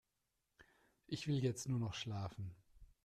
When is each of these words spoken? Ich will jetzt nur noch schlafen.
Ich 1.05 1.27
will 1.27 1.43
jetzt 1.43 1.69
nur 1.69 1.77
noch 1.77 1.93
schlafen. 1.93 2.55